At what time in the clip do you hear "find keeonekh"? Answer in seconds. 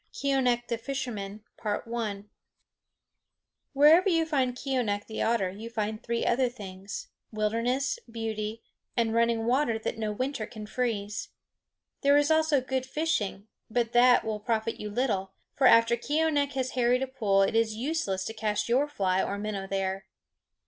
4.25-5.05